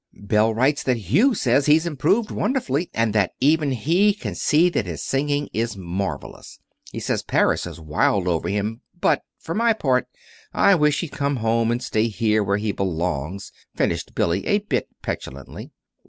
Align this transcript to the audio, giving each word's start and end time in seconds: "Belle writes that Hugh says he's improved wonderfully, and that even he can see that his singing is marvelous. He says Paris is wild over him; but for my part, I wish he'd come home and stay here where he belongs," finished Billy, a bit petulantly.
"Belle 0.17 0.51
writes 0.55 0.81
that 0.81 0.97
Hugh 0.97 1.35
says 1.35 1.67
he's 1.67 1.85
improved 1.85 2.31
wonderfully, 2.31 2.89
and 2.91 3.13
that 3.13 3.33
even 3.39 3.69
he 3.71 4.15
can 4.15 4.33
see 4.33 4.67
that 4.67 4.87
his 4.87 5.03
singing 5.03 5.47
is 5.53 5.77
marvelous. 5.77 6.57
He 6.91 6.99
says 6.99 7.21
Paris 7.21 7.67
is 7.67 7.79
wild 7.79 8.27
over 8.27 8.49
him; 8.49 8.81
but 8.99 9.21
for 9.37 9.53
my 9.53 9.73
part, 9.73 10.07
I 10.55 10.73
wish 10.73 11.01
he'd 11.01 11.11
come 11.11 11.35
home 11.35 11.69
and 11.69 11.83
stay 11.83 12.07
here 12.07 12.43
where 12.43 12.57
he 12.57 12.71
belongs," 12.71 13.51
finished 13.75 14.15
Billy, 14.15 14.43
a 14.47 14.57
bit 14.61 14.87
petulantly. 15.03 15.69